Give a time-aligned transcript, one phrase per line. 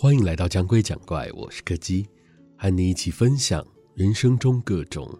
[0.00, 2.08] 欢迎来到讲鬼讲怪，我是柯基，
[2.56, 5.12] 和你一起分享人生中各种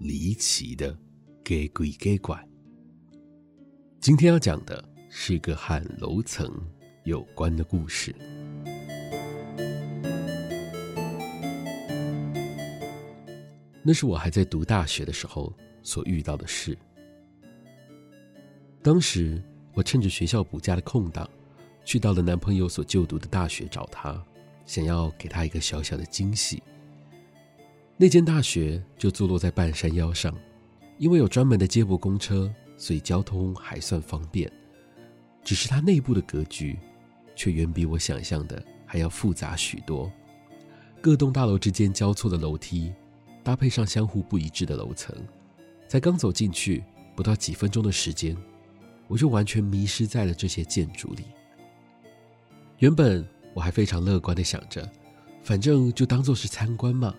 [0.00, 0.98] 离奇的
[1.44, 2.36] 给鬼给怪。
[4.00, 6.52] 今天要讲的是一个和楼层
[7.04, 8.12] 有关的故事。
[13.84, 16.76] 那是我还在读大学的时候所遇到的事。
[18.82, 19.40] 当时
[19.72, 21.30] 我趁着学校补假的空档。
[21.86, 24.20] 去到了男朋友所就读的大学找他，
[24.66, 26.60] 想要给他一个小小的惊喜。
[27.96, 30.36] 那间大学就坐落在半山腰上，
[30.98, 34.50] 因为有专门的接驳公车，所以交通还算方便。
[35.44, 36.76] 只是它内部的格局，
[37.36, 40.10] 却远比我想象的还要复杂许多。
[41.00, 42.92] 各栋大楼之间交错的楼梯，
[43.44, 45.14] 搭配上相互不一致的楼层，
[45.86, 46.82] 才刚走进去
[47.14, 48.36] 不到几分钟的时间，
[49.06, 51.26] 我就完全迷失在了这些建筑里。
[52.78, 54.86] 原本我还非常乐观的想着，
[55.42, 57.14] 反正就当做是参观嘛，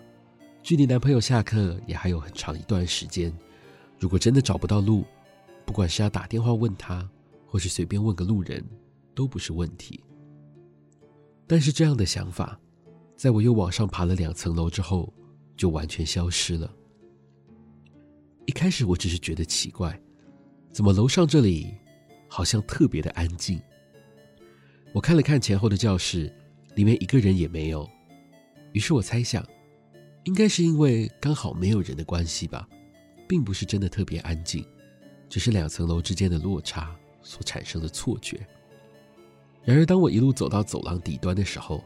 [0.62, 3.32] 距离男朋友下课也还有很长一段时间。
[3.98, 5.04] 如果真的找不到路，
[5.66, 7.08] 不管是要打电话问他，
[7.44, 8.64] 或是随便问个路人，
[9.16, 10.00] 都不是问题。
[11.46, 12.56] 但是这样的想法，
[13.16, 15.12] 在我又往上爬了两层楼之后，
[15.56, 16.72] 就完全消失了。
[18.46, 20.00] 一开始我只是觉得奇怪，
[20.70, 21.74] 怎么楼上这里
[22.28, 23.60] 好像特别的安静。
[24.92, 26.32] 我看了看前后的教室，
[26.74, 27.88] 里面一个人也没有。
[28.72, 29.46] 于是我猜想，
[30.24, 32.68] 应该是因为刚好没有人的关系吧，
[33.28, 34.66] 并不是真的特别安静，
[35.28, 38.46] 只是两层楼之间的落差所产生的错觉。
[39.64, 41.84] 然而，当我一路走到走廊底端的时候，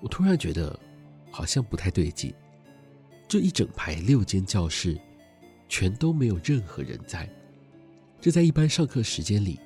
[0.00, 0.78] 我突然觉得
[1.30, 2.32] 好像不太对劲。
[3.26, 4.98] 这一整排六间教室，
[5.68, 7.28] 全都没有任何人在。
[8.20, 9.58] 这在一般上课时间里，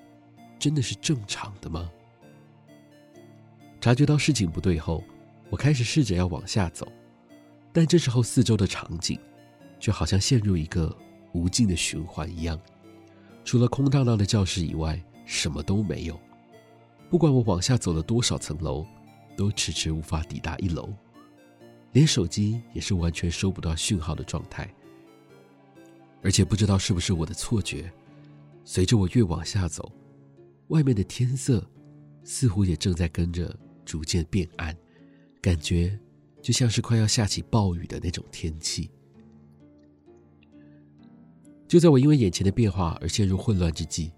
[0.58, 1.90] 真的是正常的吗？
[3.80, 5.02] 察觉到事情不对后，
[5.48, 6.86] 我开始试着要往下走，
[7.72, 9.18] 但这时候四周的场景，
[9.78, 10.94] 却好像陷入一个
[11.32, 12.60] 无尽的循环一样，
[13.42, 16.20] 除了空荡荡的教室以外，什么都没有。
[17.08, 18.86] 不管我往下走了多少层楼，
[19.34, 20.92] 都迟迟无法抵达一楼，
[21.92, 24.68] 连手机也是完全收不到讯号的状态。
[26.22, 27.90] 而且不知道是不是我的错觉，
[28.62, 29.90] 随着我越往下走，
[30.68, 31.66] 外面的天色
[32.22, 33.58] 似乎也正在跟着。
[33.90, 34.72] 逐渐变暗，
[35.42, 35.98] 感觉
[36.40, 38.88] 就像是快要下起暴雨的那种天气。
[41.66, 44.12] 就在我因为眼前的变化而陷入混乱之际，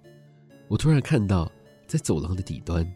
[0.69, 1.50] 我突然看到，
[1.87, 2.87] 在走廊的底端，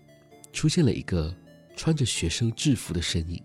[0.53, 1.35] 出现了一个
[1.75, 3.43] 穿着学生制服的身影，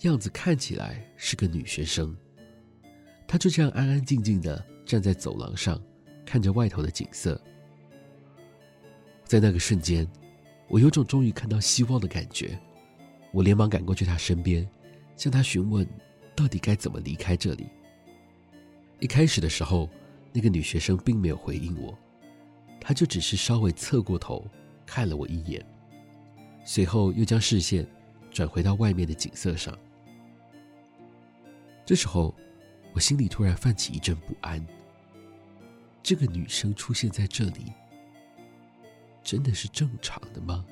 [0.00, 2.14] 样子看起来是个女学生。
[3.26, 5.82] 她就这样安安静静的站在走廊上，
[6.26, 7.42] 看着外头的景色。
[9.24, 10.06] 在那个瞬间，
[10.68, 12.58] 我有种终于看到希望的感觉，
[13.32, 14.68] 我连忙赶过去他身边，
[15.16, 15.86] 向他询问
[16.34, 17.66] 到底该怎么离开这里。
[18.98, 19.88] 一开始的时候，
[20.32, 21.96] 那个女学生并没有回应我，
[22.80, 24.44] 她就只是稍微侧过头
[24.84, 25.64] 看了我一眼，
[26.64, 27.86] 随后又将视线
[28.30, 29.76] 转回到外面的景色上。
[31.84, 32.34] 这时候，
[32.92, 34.66] 我心里突然泛起一阵不安。
[36.02, 37.72] 这个女生出现在这里。
[39.26, 40.64] 真的是正常的吗？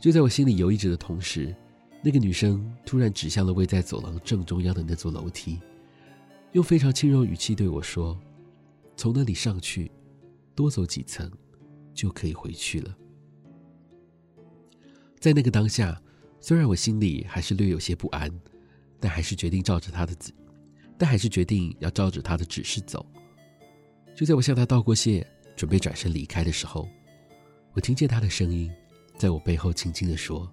[0.00, 1.54] 就在我心里犹豫着的同时，
[2.02, 5.60] 那个女生突然指向了位在走廊正中央的那座楼梯，
[6.52, 8.18] 用非常轻柔语气对我说
[8.96, 9.92] ：“从那里上去，
[10.54, 11.30] 多走几层，
[11.92, 12.96] 就可以回去了。”
[15.20, 16.00] 在那个当下，
[16.40, 18.32] 虽然我心里还是略有些不安，
[18.98, 20.32] 但还是决定照着她的指，
[20.96, 23.04] 但还是决定要照着她的指示走。
[24.14, 25.30] 就在我向她道过谢。
[25.60, 26.88] 准备转身离开的时候，
[27.74, 28.72] 我听见他的声音
[29.18, 30.50] 在我背后轻轻地说：“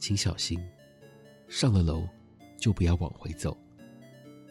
[0.00, 0.60] 请小心，
[1.46, 2.04] 上了楼
[2.56, 3.56] 就不要往回走，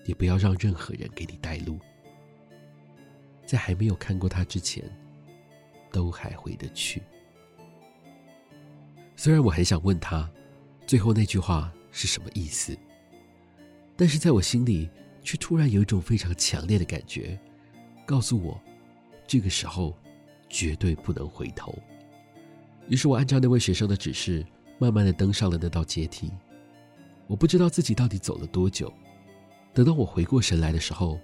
[0.06, 1.78] 也不要让任何人给你带路。
[3.46, 4.82] 在还没有看过他之前，
[5.92, 7.04] 都还回得去。”
[9.18, 10.32] 虽然我很想问他
[10.86, 12.78] 最后那句话是什么意思，
[13.98, 14.90] 但是在我心里
[15.22, 17.38] 却突然有一种非常强烈的感觉，
[18.06, 18.58] 告诉我。
[19.28, 19.94] 这个时候，
[20.48, 21.78] 绝对不能回头。
[22.88, 24.46] 于是我按照那位学生的指示，
[24.80, 26.32] 慢慢的登上了那道阶梯。
[27.28, 28.92] 我不知道自己到底走了多久。
[29.74, 31.20] 等到我回过神来的时候，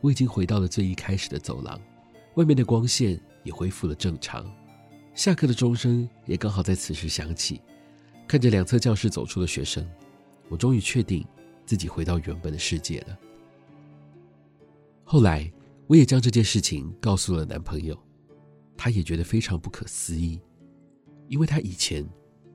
[0.00, 1.78] 我已经回到了最一开始的走廊，
[2.36, 4.50] 外面的光线也恢复了正常，
[5.14, 7.60] 下课的钟声也刚好在此时响起。
[8.26, 9.86] 看着两侧教室走出的学生，
[10.48, 11.22] 我终于确定
[11.66, 13.18] 自己回到原本的世界了。
[15.04, 15.52] 后来。
[15.92, 17.94] 我也将这件事情告诉了男朋友，
[18.78, 20.40] 他也觉得非常不可思议，
[21.28, 22.02] 因为他以前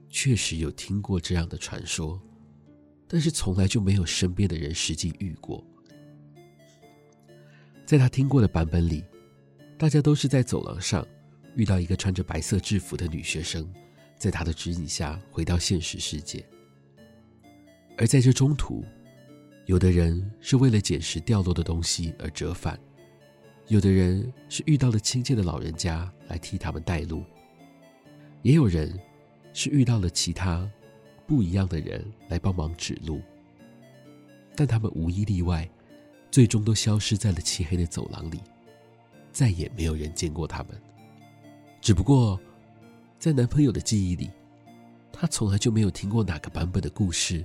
[0.10, 2.20] 确实有听过这样的传说，
[3.08, 5.64] 但是从来就没有身边的人实际遇过。
[7.86, 9.04] 在他听过的版本里，
[9.78, 11.08] 大家都是在走廊上
[11.54, 13.72] 遇到一个穿着白色制服的女学生，
[14.18, 16.44] 在他的指引下回到现实世界。
[18.00, 18.84] 而在这中途，
[19.68, 22.80] 有的人是为了捡拾掉落的东西而折返，
[23.68, 27.24] 有的人是遇到了亲切的老人家来替他们带路，
[28.42, 28.98] 也有人
[29.54, 30.70] 是遇到了其他
[31.26, 33.22] 不一样的人来帮忙指路。
[34.56, 35.70] 但他们无一例外，
[36.32, 38.40] 最终都消失在了漆黑的走廊里，
[39.34, 40.70] 再也没有人见过他们。
[41.82, 42.40] 只不过，
[43.20, 44.32] 在男朋友的记忆里，
[45.12, 47.44] 他从来就没有听过哪个版本的故事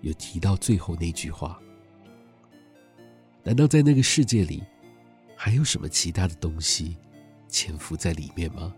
[0.00, 1.60] 有提到最后那句话。
[3.44, 4.62] 难道在那个世界里，
[5.44, 6.96] 还有什么其他的东西
[7.48, 8.72] 潜伏在里面吗？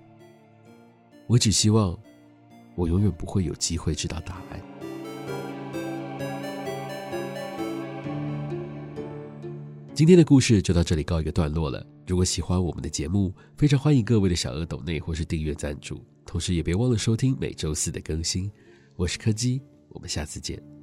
[1.27, 1.95] 我只希望，
[2.75, 4.59] 我永远不会有机会知道答案。
[9.93, 11.87] 今天的故事就到这里告一个段落了。
[12.07, 18.51] 如果喜欢我们的节目，非常欢迎各位的小额抖内或是订阅赞助，同时也别忘了收听每周四的更新。
[18.97, 20.74] 我是柯基，我们下次见。